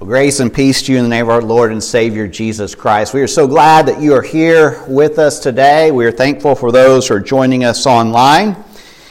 [0.00, 2.74] Well, grace and peace to you in the name of our Lord and Savior Jesus
[2.74, 3.12] Christ.
[3.12, 5.90] We are so glad that you are here with us today.
[5.90, 8.56] We are thankful for those who are joining us online.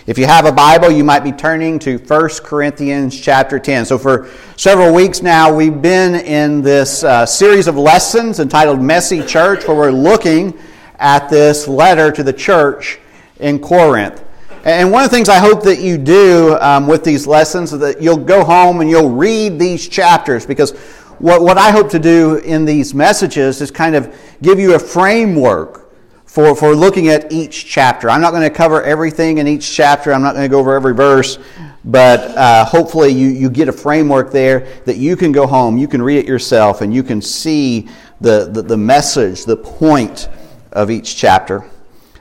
[0.08, 3.86] If you have a Bible, you might be turning to 1 Corinthians chapter 10.
[3.86, 9.24] So, for several weeks now, we've been in this uh, series of lessons entitled Messy
[9.24, 10.58] Church, where we're looking
[10.98, 12.98] at this letter to the church
[13.40, 14.24] in Corinth.
[14.66, 17.80] And one of the things I hope that you do um, with these lessons is
[17.80, 20.78] that you'll go home and you'll read these chapters because
[21.20, 24.80] what, what I hope to do in these messages is kind of give you a
[24.80, 25.92] framework
[26.26, 28.10] for, for looking at each chapter.
[28.10, 30.76] I'm not going to cover everything in each chapter, I'm not going to go over
[30.76, 31.40] every verse,
[31.86, 35.88] but uh, hopefully you, you get a framework there that you can go home, you
[35.88, 37.88] can read it yourself, and you can see
[38.22, 40.30] the, the, the message, the point
[40.74, 41.66] of each chapter.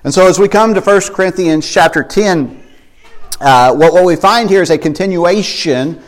[0.05, 2.63] And so as we come to 1 Corinthians chapter 10,
[3.41, 6.01] uh, what, what we find here is a continuation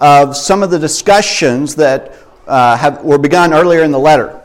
[0.00, 2.14] of some of the discussions that
[2.46, 4.40] uh, have, were begun earlier in the letter.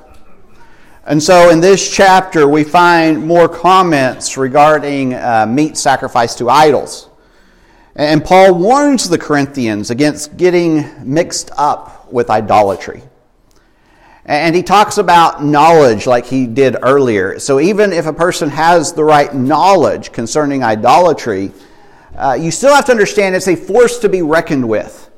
[1.06, 7.10] And so in this chapter, we find more comments regarding uh, meat sacrificed to idols.
[7.96, 13.04] And Paul warns the Corinthians against getting mixed up with idolatry.
[14.30, 17.40] And he talks about knowledge like he did earlier.
[17.40, 21.52] So even if a person has the right knowledge concerning idolatry,
[22.16, 25.10] uh, you still have to understand it's a force to be reckoned with.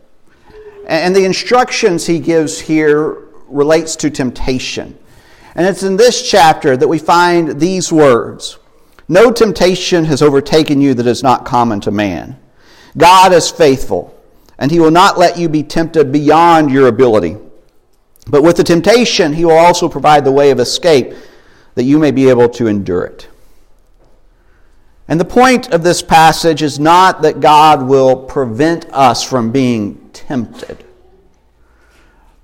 [0.87, 4.97] And the instructions he gives here relates to temptation.
[5.55, 8.59] And it's in this chapter that we find these words
[9.09, 12.39] No temptation has overtaken you that is not common to man.
[12.97, 14.17] God is faithful,
[14.57, 17.35] and he will not let you be tempted beyond your ability.
[18.27, 21.13] But with the temptation, he will also provide the way of escape
[21.75, 23.27] that you may be able to endure it.
[25.07, 30.09] And the point of this passage is not that God will prevent us from being
[30.13, 30.83] tempted,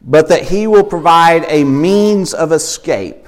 [0.02, 3.28] but that he will provide a means of escape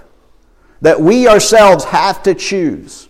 [0.82, 3.09] that we ourselves have to choose.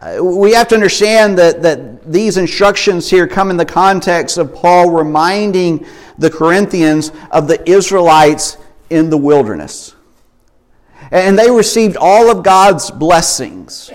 [0.00, 4.54] Uh, we have to understand that, that these instructions here come in the context of
[4.54, 5.84] Paul reminding
[6.18, 8.58] the Corinthians of the Israelites
[8.90, 9.96] in the wilderness.
[11.10, 13.90] And they received all of God's blessings,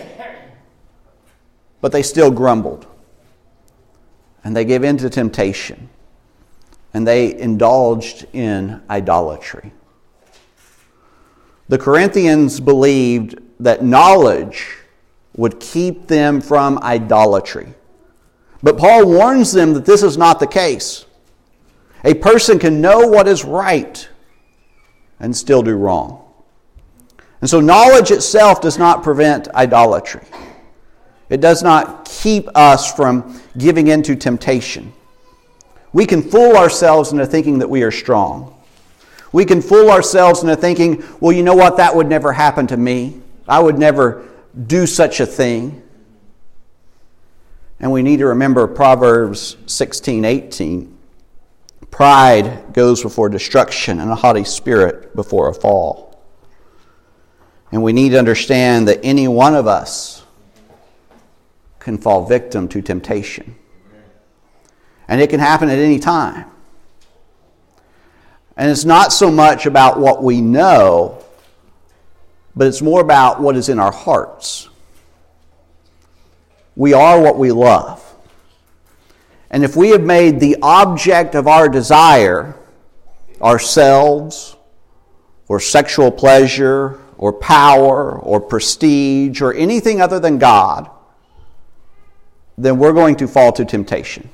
[1.79, 2.85] but they still grumbled.
[4.43, 5.89] And they gave in to temptation.
[6.93, 9.71] And they indulged in idolatry.
[11.69, 14.82] The Corinthians believed that knowledge
[15.35, 17.73] would keep them from idolatry.
[18.61, 21.05] But Paul warns them that this is not the case.
[22.05, 24.07] A person can know what is right
[25.19, 26.19] and still do wrong.
[27.41, 30.25] And so, knowledge itself does not prevent idolatry.
[31.29, 34.93] It does not keep us from giving in to temptation.
[35.91, 38.61] We can fool ourselves into thinking that we are strong.
[39.31, 42.77] We can fool ourselves into thinking, well, you know what, that would never happen to
[42.77, 43.19] me.
[43.47, 44.27] I would never
[44.67, 45.81] do such a thing.
[47.79, 50.97] And we need to remember Proverbs 16 18.
[51.91, 56.19] Pride goes before destruction, and a haughty spirit before a fall.
[57.71, 60.23] And we need to understand that any one of us
[61.79, 63.55] can fall victim to temptation.
[65.07, 66.49] And it can happen at any time.
[68.55, 71.22] And it's not so much about what we know
[72.55, 74.69] but it's more about what is in our hearts.
[76.75, 78.03] We are what we love.
[79.49, 82.55] And if we have made the object of our desire
[83.41, 84.55] ourselves,
[85.47, 90.89] or sexual pleasure, or power, or prestige, or anything other than God,
[92.57, 94.29] then we're going to fall to temptation.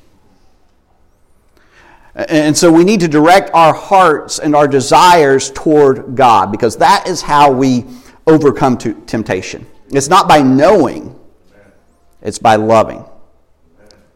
[2.15, 7.07] And so we need to direct our hearts and our desires toward God because that
[7.07, 7.85] is how we
[8.29, 9.65] overcome temptation.
[9.91, 11.19] It's not by knowing,
[12.21, 13.05] it's by loving.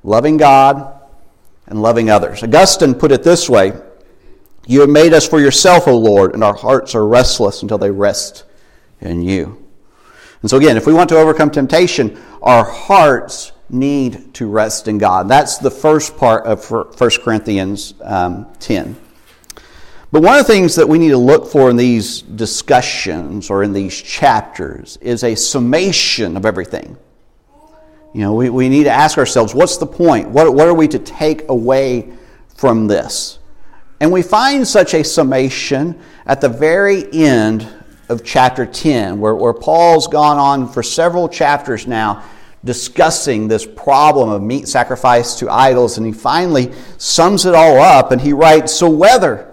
[0.03, 1.01] Loving God
[1.67, 2.43] and loving others.
[2.43, 3.73] Augustine put it this way
[4.67, 7.91] You have made us for yourself, O Lord, and our hearts are restless until they
[7.91, 8.43] rest
[9.01, 9.65] in you.
[10.41, 14.97] And so, again, if we want to overcome temptation, our hearts need to rest in
[14.97, 15.29] God.
[15.29, 18.95] That's the first part of 1 Corinthians um, 10.
[20.13, 23.63] But one of the things that we need to look for in these discussions or
[23.63, 26.95] in these chapters is a summation of everything.
[28.13, 30.29] You know, we, we need to ask ourselves what's the point?
[30.29, 32.13] What, what are we to take away
[32.55, 33.39] from this?
[34.01, 37.67] And we find such a summation at the very end
[38.07, 42.23] of chapter 10, where, where Paul's gone on for several chapters now
[42.63, 48.11] discussing this problem of meat sacrifice to idols, and he finally sums it all up
[48.11, 49.52] and he writes So whether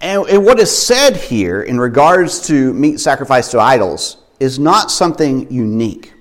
[0.00, 4.90] And, and what is said here in regards to meat sacrificed to idols is not
[4.90, 6.14] something unique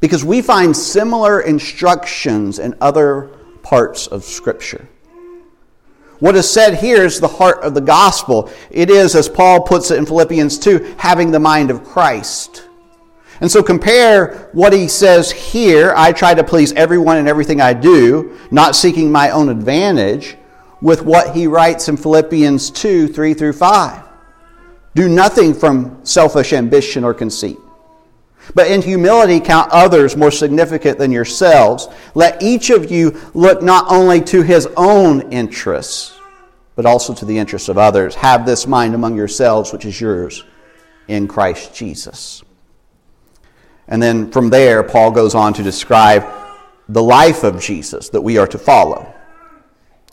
[0.00, 3.30] because we find similar instructions in other
[3.62, 4.88] parts of Scripture.
[6.18, 8.50] What is said here is the heart of the gospel.
[8.70, 12.66] It is, as Paul puts it in Philippians 2, having the mind of Christ.
[13.42, 17.74] And so compare what he says here I try to please everyone in everything I
[17.74, 20.36] do, not seeking my own advantage,
[20.86, 24.04] with what he writes in Philippians 2 3 through 5.
[24.94, 27.58] Do nothing from selfish ambition or conceit.
[28.54, 31.88] But in humility, count others more significant than yourselves.
[32.14, 36.16] Let each of you look not only to his own interests,
[36.76, 38.14] but also to the interests of others.
[38.14, 40.44] Have this mind among yourselves, which is yours
[41.08, 42.44] in Christ Jesus.
[43.88, 46.24] And then from there, Paul goes on to describe
[46.88, 49.15] the life of Jesus that we are to follow.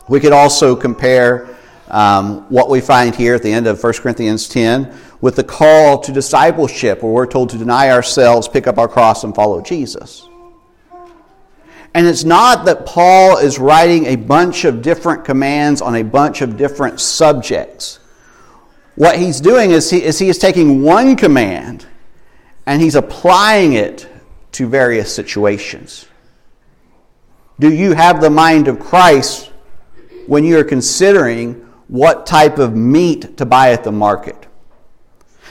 [0.09, 1.55] We could also compare
[1.87, 5.99] um, what we find here at the end of 1 Corinthians 10 with the call
[5.99, 10.27] to discipleship, where we're told to deny ourselves, pick up our cross, and follow Jesus.
[11.93, 16.41] And it's not that Paul is writing a bunch of different commands on a bunch
[16.41, 17.99] of different subjects.
[18.95, 21.85] What he's doing is he is, he is taking one command
[22.65, 24.07] and he's applying it
[24.53, 26.07] to various situations.
[27.59, 29.51] Do you have the mind of Christ
[30.27, 31.53] when you are considering
[31.87, 34.47] what type of meat to buy at the market?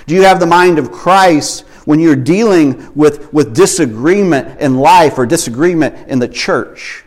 [0.07, 5.19] Do you have the mind of Christ when you're dealing with, with disagreement in life
[5.19, 7.05] or disagreement in the church?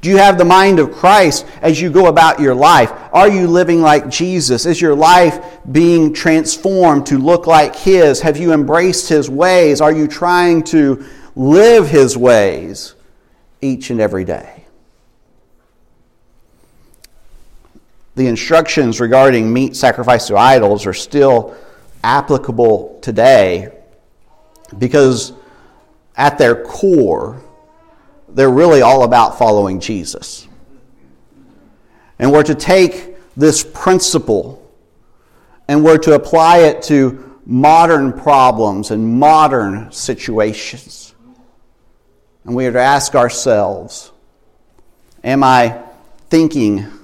[0.00, 2.92] Do you have the mind of Christ as you go about your life?
[3.12, 4.64] Are you living like Jesus?
[4.64, 8.20] Is your life being transformed to look like His?
[8.20, 9.80] Have you embraced His ways?
[9.80, 12.94] Are you trying to live His ways
[13.60, 14.59] each and every day?
[18.20, 21.56] The instructions regarding meat sacrificed to idols are still
[22.04, 23.72] applicable today
[24.76, 25.32] because
[26.14, 27.42] at their core,
[28.28, 30.46] they're really all about following Jesus.
[32.18, 34.70] And we're to take this principle
[35.66, 41.14] and we're to apply it to modern problems and modern situations.
[42.44, 44.12] And we are to ask ourselves
[45.24, 45.82] Am I
[46.28, 46.99] thinking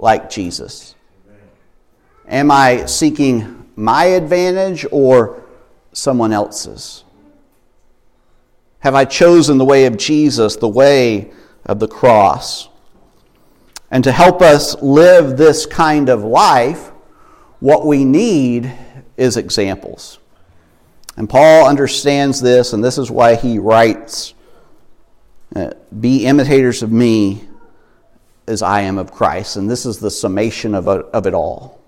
[0.00, 0.94] like Jesus?
[2.26, 5.42] Am I seeking my advantage or
[5.92, 7.04] someone else's?
[8.80, 11.30] Have I chosen the way of Jesus, the way
[11.66, 12.68] of the cross?
[13.90, 16.92] And to help us live this kind of life,
[17.58, 18.72] what we need
[19.16, 20.18] is examples.
[21.16, 24.32] And Paul understands this, and this is why he writes
[25.54, 27.49] uh, Be imitators of me
[28.46, 29.56] as I am of Christ.
[29.56, 31.80] And this is the summation of, of it all.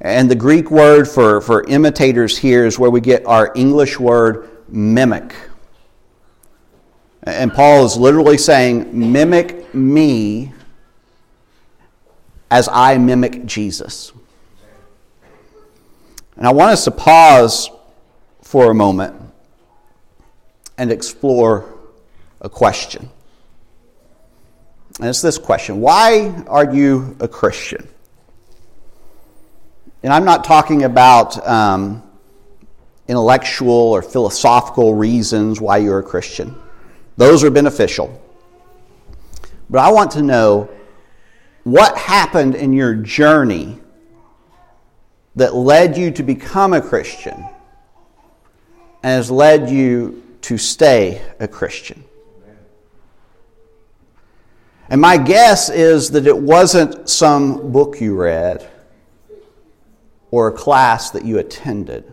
[0.00, 4.50] And the Greek word for, for imitators here is where we get our English word
[4.68, 5.34] mimic.
[7.22, 10.52] And Paul is literally saying, mimic me
[12.50, 14.12] as I mimic Jesus.
[16.36, 17.70] And I want us to pause
[18.42, 19.14] for a moment
[20.78, 21.64] and explore
[22.40, 23.10] a question.
[24.98, 27.86] And it's this question Why are you a Christian?
[30.02, 32.02] And I'm not talking about um,
[33.08, 36.54] intellectual or philosophical reasons why you're a Christian,
[37.16, 38.22] those are beneficial.
[39.68, 40.70] But I want to know
[41.64, 43.80] what happened in your journey
[45.34, 47.34] that led you to become a Christian
[49.02, 52.04] and has led you to stay a Christian.
[54.88, 58.68] And my guess is that it wasn't some book you read
[60.30, 62.12] or a class that you attended,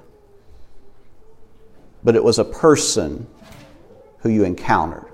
[2.04, 3.28] but it was a person
[4.20, 5.06] who you encountered.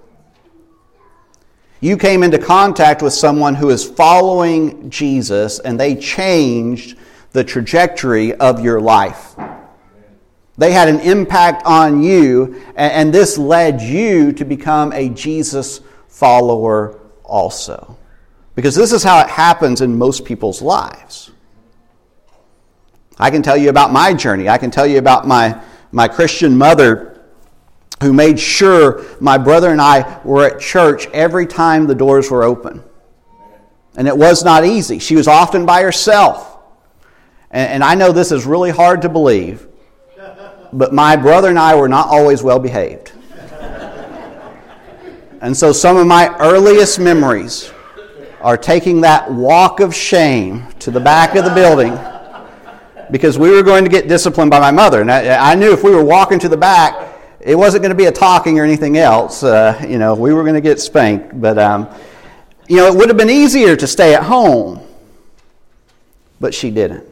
[1.82, 6.98] You came into contact with someone who is following Jesus and they changed
[7.32, 9.36] the trajectory of your life.
[10.58, 16.99] They had an impact on you, and this led you to become a Jesus follower
[17.30, 17.98] also.
[18.56, 21.32] Because this is how it happens in most people's lives.
[23.18, 24.50] I can tell you about my journey.
[24.50, 27.22] I can tell you about my, my Christian mother
[28.02, 32.44] who made sure my brother and I were at church every time the doors were
[32.44, 32.84] open.
[33.96, 35.00] And it was not easy.
[35.00, 36.60] She was often by herself.
[37.52, 39.68] And, and I know this is really hard to believe,
[40.72, 43.12] but my brother and I were not always well behaved.
[45.42, 47.72] And so some of my earliest memories
[48.42, 51.98] are taking that walk of shame to the back of the building
[53.12, 55.02] because we were going to get disciplined by my mother.
[55.02, 57.98] And I, I knew if we were walking to the back, it wasn't going to
[57.98, 59.42] be a talking or anything else.
[59.44, 61.40] Uh, you know, we were going to get spanked.
[61.40, 61.90] But, um,
[62.68, 64.86] you know, it would have been easier to stay at home.
[66.42, 67.06] But she didn't.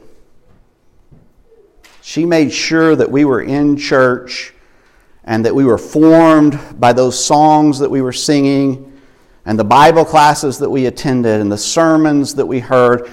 [2.02, 4.54] She made sure that we were in church
[5.28, 8.88] and that we were formed by those songs that we were singing
[9.46, 13.10] and the Bible classes that we attended and the sermons that we heard.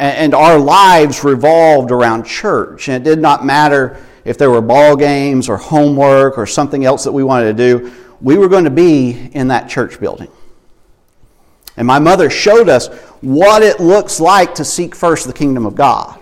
[0.00, 2.88] And our lives revolved around church.
[2.88, 7.04] And it did not matter if there were ball games or homework or something else
[7.04, 10.28] that we wanted to do, we were going to be in that church building.
[11.76, 12.88] And my mother showed us
[13.20, 16.20] what it looks like to seek first the kingdom of God.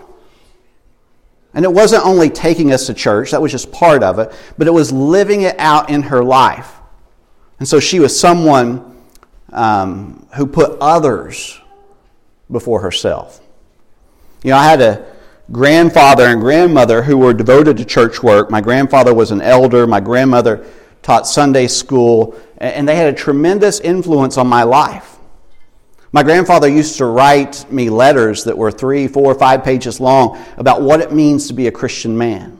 [1.55, 4.67] And it wasn't only taking us to church, that was just part of it, but
[4.67, 6.73] it was living it out in her life.
[7.59, 9.01] And so she was someone
[9.53, 11.59] um, who put others
[12.51, 13.39] before herself.
[14.43, 15.05] You know, I had a
[15.51, 18.51] grandfather and grandmother who were devoted to church work.
[18.51, 20.65] My grandfather was an elder, my grandmother
[21.01, 25.14] taught Sunday school, and they had a tremendous influence on my life.
[26.15, 30.81] My grandfather used to write me letters that were three, four, five pages long about
[30.81, 32.57] what it means to be a Christian man.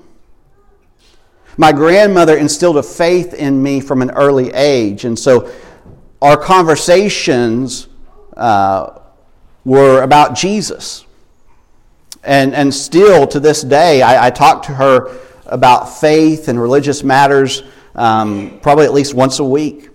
[1.55, 5.49] My grandmother instilled a faith in me from an early age, and so
[6.21, 7.87] our conversations
[8.35, 8.99] uh,
[9.63, 11.05] were about Jesus.
[12.25, 17.05] And, and still to this day, I, I talk to her about faith and religious
[17.05, 17.63] matters
[17.95, 19.91] um, probably at least once a week.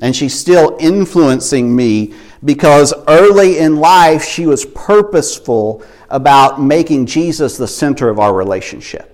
[0.00, 2.14] And she's still influencing me
[2.44, 9.10] because early in life she was purposeful about making Jesus the center of our relationship.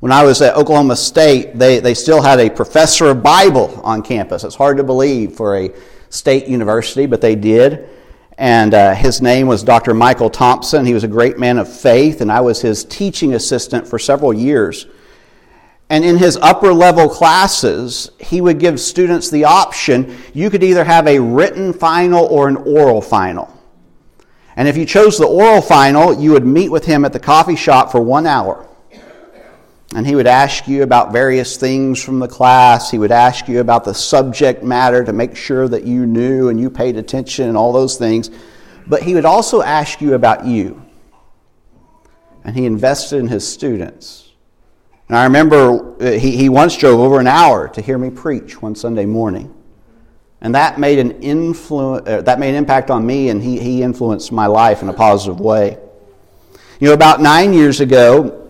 [0.00, 4.02] When I was at Oklahoma State, they, they still had a professor of Bible on
[4.02, 4.44] campus.
[4.44, 5.70] It's hard to believe for a
[6.08, 7.88] state university, but they did.
[8.36, 9.94] And uh, his name was Dr.
[9.94, 10.86] Michael Thompson.
[10.86, 14.32] He was a great man of faith, and I was his teaching assistant for several
[14.32, 14.86] years.
[15.90, 20.84] And in his upper level classes, he would give students the option you could either
[20.84, 23.54] have a written final or an oral final.
[24.56, 27.56] And if you chose the oral final, you would meet with him at the coffee
[27.56, 28.68] shop for one hour.
[29.94, 32.90] And he would ask you about various things from the class.
[32.90, 36.60] He would ask you about the subject matter to make sure that you knew and
[36.60, 38.30] you paid attention and all those things.
[38.86, 40.82] But he would also ask you about you.
[42.44, 44.27] And he invested in his students.
[45.08, 48.60] And I remember uh, he, he once drove over an hour to hear me preach
[48.60, 49.54] one Sunday morning.
[50.40, 53.82] And that made an influ- uh, that made an impact on me, and he, he
[53.82, 55.78] influenced my life in a positive way.
[56.78, 58.48] You know, about nine years ago,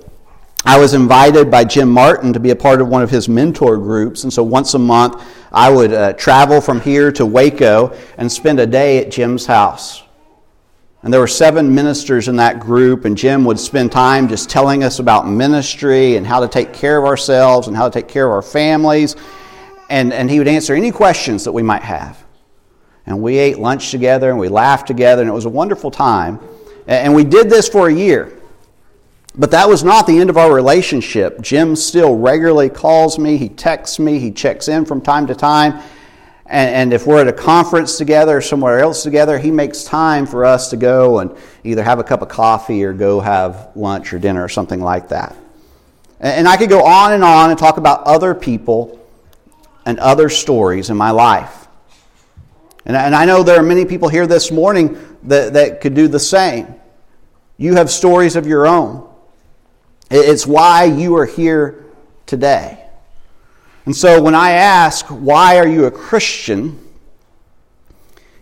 [0.64, 3.78] I was invited by Jim Martin to be a part of one of his mentor
[3.78, 4.24] groups.
[4.24, 8.60] And so once a month, I would uh, travel from here to Waco and spend
[8.60, 10.02] a day at Jim's house.
[11.02, 14.82] And there were seven ministers in that group, and Jim would spend time just telling
[14.82, 18.26] us about ministry and how to take care of ourselves and how to take care
[18.26, 19.14] of our families.
[19.90, 22.24] And, and he would answer any questions that we might have.
[23.06, 26.40] And we ate lunch together and we laughed together, and it was a wonderful time.
[26.88, 28.38] And we did this for a year.
[29.36, 31.40] But that was not the end of our relationship.
[31.40, 35.80] Jim still regularly calls me, he texts me, he checks in from time to time.
[36.50, 40.24] And, and, if we're at a conference together or somewhere else together, he makes time
[40.24, 44.14] for us to go and either have a cup of coffee or go have lunch
[44.14, 45.36] or dinner or something like that.
[46.20, 48.98] And, and I could go on and on and talk about other people
[49.84, 51.68] and other stories in my life.
[52.86, 56.08] And, and I know there are many people here this morning that, that could do
[56.08, 56.74] the same.
[57.58, 59.06] You have stories of your own.
[60.10, 61.84] It's why you are here
[62.24, 62.77] today.
[63.88, 66.78] And so when I ask, why are you a Christian?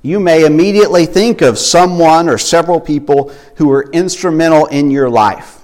[0.02, 5.60] You may immediately think of someone or several people who were instrumental in your life.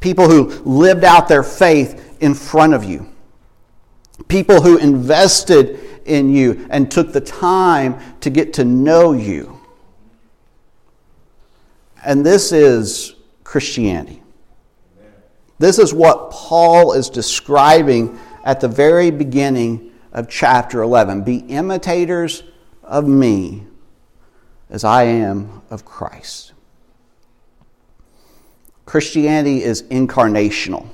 [0.00, 3.12] People who lived out their faith in front of you.
[4.26, 9.60] People who invested in you and took the time to get to know you.
[12.02, 14.22] And this is Christianity.
[15.58, 21.22] This is what Paul is describing at the very beginning of chapter 11.
[21.24, 22.44] Be imitators
[22.84, 23.66] of me
[24.70, 26.52] as I am of Christ.
[28.86, 30.88] Christianity is incarnational.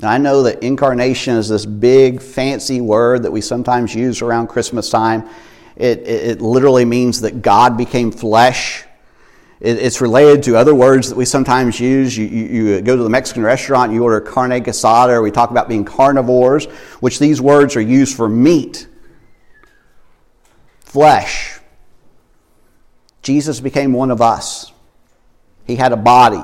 [0.00, 4.88] I know that incarnation is this big, fancy word that we sometimes use around Christmas
[4.88, 5.28] time.
[5.74, 8.84] It, it, it literally means that God became flesh.
[9.62, 12.16] It, it's related to other words that we sometimes use.
[12.16, 15.52] You, you, you, go to the Mexican restaurant, you order carne asada, or we talk
[15.52, 16.64] about being carnivores,
[16.98, 18.88] which these words are used for meat,
[20.80, 21.60] flesh.
[23.22, 24.72] Jesus became one of us.
[25.64, 26.42] He had a body,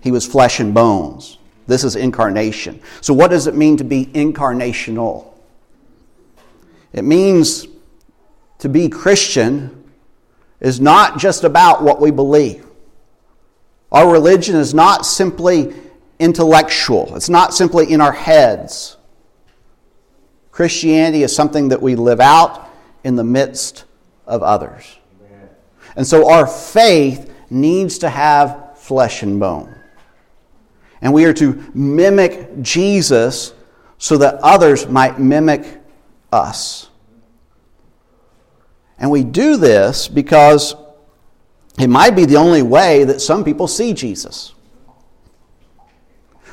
[0.00, 1.38] he was flesh and bones.
[1.66, 2.80] This is incarnation.
[3.00, 5.34] So, what does it mean to be incarnational?
[6.92, 7.66] It means
[8.60, 9.82] to be Christian
[10.60, 12.64] is not just about what we believe.
[13.92, 15.74] Our religion is not simply
[16.18, 18.96] intellectual, it's not simply in our heads.
[20.50, 22.70] Christianity is something that we live out
[23.04, 23.84] in the midst
[24.26, 24.96] of others.
[25.96, 29.74] And so our faith needs to have flesh and bone.
[31.00, 33.52] And we are to mimic Jesus
[33.98, 35.80] so that others might mimic
[36.32, 36.85] us.
[38.98, 40.74] And we do this because
[41.78, 44.54] it might be the only way that some people see Jesus.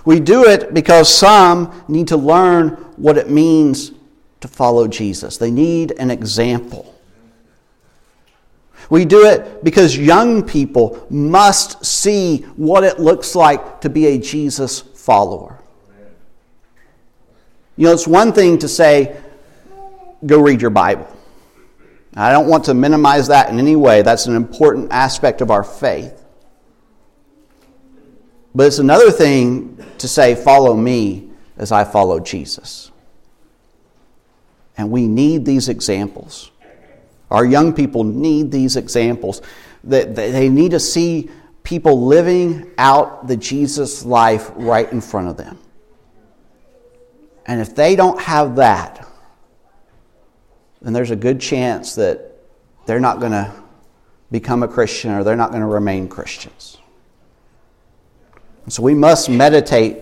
[0.05, 3.91] We do it because some need to learn what it means
[4.41, 5.37] to follow Jesus.
[5.37, 6.93] They need an example.
[8.89, 14.17] We do it because young people must see what it looks like to be a
[14.17, 15.59] Jesus follower.
[17.77, 19.19] You know, it's one thing to say,
[20.25, 21.07] go read your Bible.
[22.15, 24.01] I don't want to minimize that in any way.
[24.03, 26.23] That's an important aspect of our faith.
[28.55, 32.91] But it's another thing to say, follow me as I follow Jesus.
[34.77, 36.51] And we need these examples.
[37.31, 39.41] Our young people need these examples.
[39.83, 41.31] They need to see
[41.63, 45.57] people living out the Jesus life right in front of them.
[47.45, 49.07] And if they don't have that,
[50.83, 52.35] then there's a good chance that
[52.85, 53.51] they're not going to
[54.31, 56.77] become a Christian or they're not going to remain Christians.
[58.67, 59.99] So we must meditate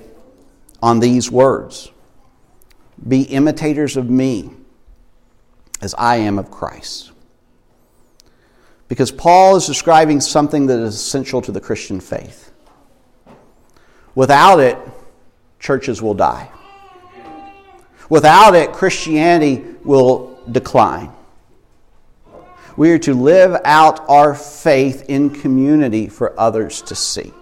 [0.81, 1.91] on these words
[3.07, 4.51] Be imitators of me
[5.81, 7.11] as I am of Christ.
[8.87, 12.51] Because Paul is describing something that is essential to the Christian faith.
[14.15, 14.77] Without it,
[15.59, 16.49] churches will die.
[18.09, 21.11] Without it, Christianity will decline.
[22.77, 27.33] We are to live out our faith in community for others to see.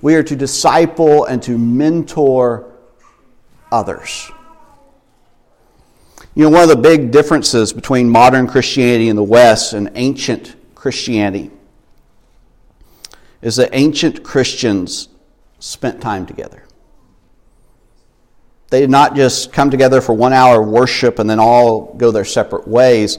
[0.00, 2.72] We are to disciple and to mentor
[3.70, 4.30] others.
[6.34, 10.56] You know, one of the big differences between modern Christianity in the West and ancient
[10.74, 11.50] Christianity
[13.42, 15.08] is that ancient Christians
[15.58, 16.64] spent time together.
[18.72, 22.10] They did not just come together for one hour of worship and then all go
[22.10, 23.18] their separate ways.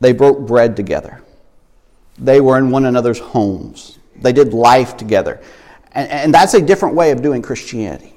[0.00, 1.22] They broke bread together.
[2.18, 4.00] They were in one another's homes.
[4.16, 5.40] They did life together.
[5.92, 8.12] And, and that's a different way of doing Christianity.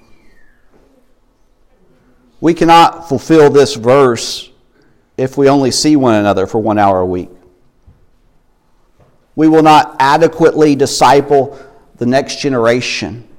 [2.42, 4.50] We cannot fulfill this verse
[5.18, 7.30] if we only see one another for one hour a week.
[9.36, 11.60] We will not adequately disciple
[11.98, 13.30] the next generation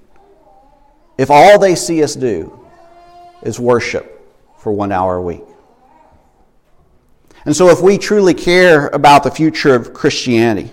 [1.19, 2.63] if all they see us do
[3.47, 4.13] is worship
[4.59, 5.45] for one hour a week.
[7.45, 10.73] And so, if we truly care about the future of Christianity,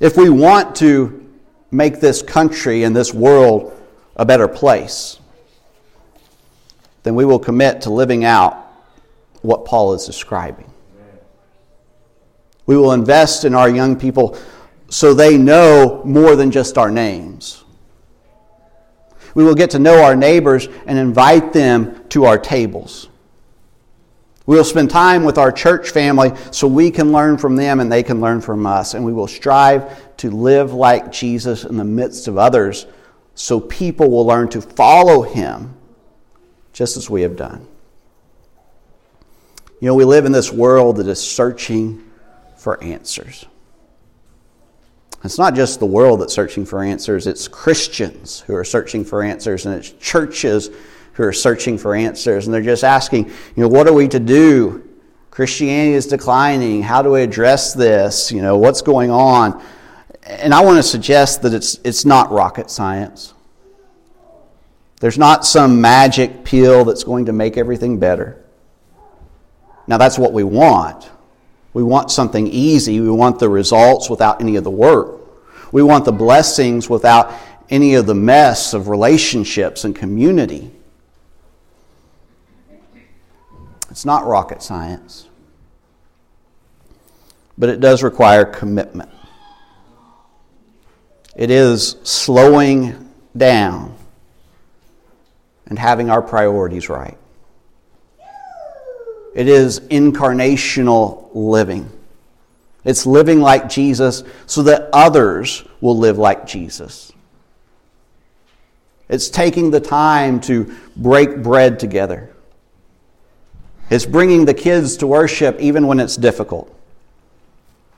[0.00, 1.30] if we want to
[1.70, 3.78] make this country and this world
[4.16, 5.18] a better place,
[7.02, 8.56] then we will commit to living out
[9.42, 10.70] what Paul is describing.
[12.64, 14.38] We will invest in our young people
[14.88, 17.64] so they know more than just our names.
[19.34, 23.08] We will get to know our neighbors and invite them to our tables.
[24.46, 27.92] We will spend time with our church family so we can learn from them and
[27.92, 28.94] they can learn from us.
[28.94, 32.86] And we will strive to live like Jesus in the midst of others
[33.34, 35.74] so people will learn to follow him
[36.72, 37.66] just as we have done.
[39.80, 42.10] You know, we live in this world that is searching
[42.56, 43.46] for answers.
[45.22, 49.22] It's not just the world that's searching for answers, it's Christians who are searching for
[49.22, 50.70] answers, and it's churches
[51.12, 52.46] who are searching for answers.
[52.46, 54.88] And they're just asking, you know, what are we to do?
[55.30, 56.82] Christianity is declining.
[56.82, 58.32] How do we address this?
[58.32, 59.62] You know, what's going on?
[60.22, 63.34] And I want to suggest that it's, it's not rocket science.
[65.00, 68.44] There's not some magic pill that's going to make everything better.
[69.86, 71.10] Now, that's what we want.
[71.72, 73.00] We want something easy.
[73.00, 75.20] We want the results without any of the work.
[75.72, 77.32] We want the blessings without
[77.68, 80.72] any of the mess of relationships and community.
[83.90, 85.28] It's not rocket science,
[87.58, 89.10] but it does require commitment.
[91.36, 93.96] It is slowing down
[95.66, 97.16] and having our priorities right.
[99.34, 101.90] It is incarnational living.
[102.84, 107.12] It's living like Jesus so that others will live like Jesus.
[109.08, 112.34] It's taking the time to break bread together.
[113.90, 116.74] It's bringing the kids to worship even when it's difficult.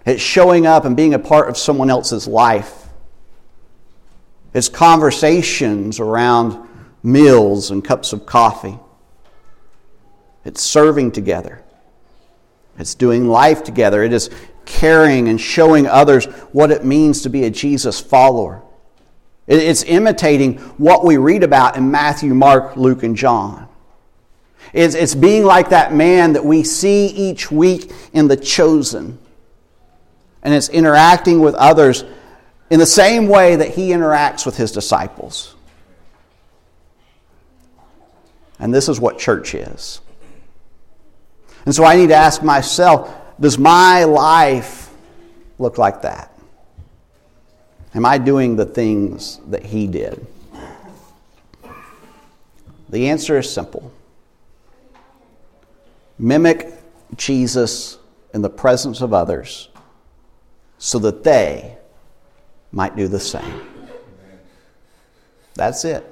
[0.06, 2.88] It's showing up and being a part of someone else's life.
[4.54, 6.68] It's conversations around
[7.02, 8.78] meals and cups of coffee.
[10.44, 11.62] It's serving together.
[12.78, 14.02] It's doing life together.
[14.02, 14.30] It is
[14.64, 18.62] caring and showing others what it means to be a Jesus follower.
[19.46, 23.68] It's imitating what we read about in Matthew, Mark, Luke, and John.
[24.72, 29.18] It's, it's being like that man that we see each week in The Chosen.
[30.42, 32.04] And it's interacting with others
[32.70, 35.54] in the same way that he interacts with his disciples.
[38.58, 40.00] And this is what church is.
[41.64, 44.90] And so I need to ask myself does my life
[45.58, 46.32] look like that?
[47.94, 50.26] Am I doing the things that he did?
[52.88, 53.92] The answer is simple
[56.18, 56.72] mimic
[57.16, 57.98] Jesus
[58.32, 59.68] in the presence of others
[60.78, 61.76] so that they
[62.70, 63.60] might do the same.
[65.54, 66.06] That's it.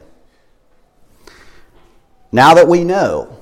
[2.32, 3.39] Now that we know,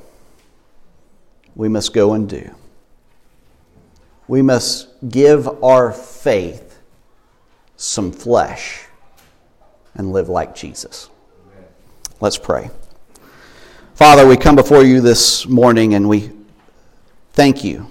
[1.58, 2.54] we must go and do.
[4.28, 6.78] We must give our faith
[7.76, 8.86] some flesh
[9.94, 11.10] and live like Jesus.
[12.20, 12.70] Let's pray.
[13.94, 16.30] Father, we come before you this morning and we
[17.32, 17.90] thank you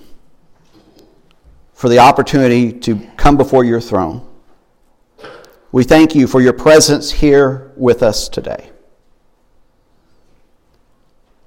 [1.73, 4.25] for the opportunity to come before your throne.
[5.73, 8.69] We thank you for your presence here with us today.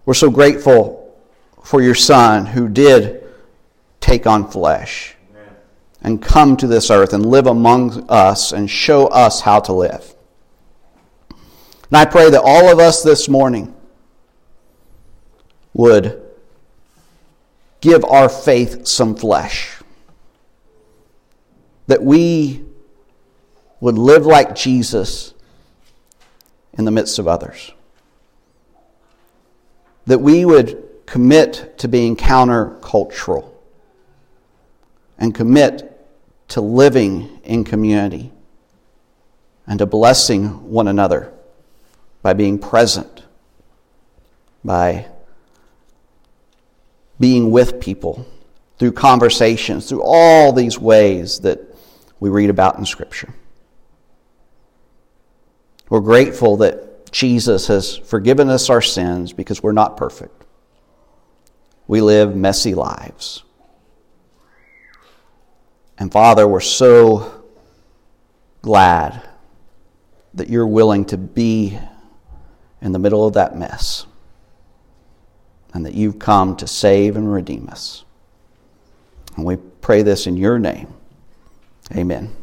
[0.05, 1.00] We're so grateful
[1.71, 3.25] for your Son who did
[4.01, 5.15] take on flesh
[6.03, 10.17] and come to this earth and live among us and show us how to live.
[11.31, 13.73] And I pray that all of us this morning
[15.73, 16.21] would
[17.81, 19.71] give our faith some flesh.
[21.87, 22.65] That we
[23.79, 25.35] would live like Jesus
[26.73, 27.71] in the midst of others.
[30.07, 33.51] That we would commit to being countercultural
[35.19, 36.09] and commit
[36.47, 38.31] to living in community
[39.67, 41.33] and to blessing one another
[42.23, 43.25] by being present,
[44.65, 45.05] by
[47.19, 48.25] being with people
[48.79, 51.59] through conversations, through all these ways that
[52.21, 53.35] we read about in Scripture.
[55.89, 60.41] We're grateful that Jesus has forgiven us our sins because we're not perfect.
[61.91, 63.43] We live messy lives.
[65.99, 67.43] And Father, we're so
[68.63, 69.29] glad
[70.35, 71.77] that you're willing to be
[72.81, 74.07] in the middle of that mess
[75.75, 78.05] and that you've come to save and redeem us.
[79.35, 80.95] And we pray this in your name.
[81.97, 82.37] Amen.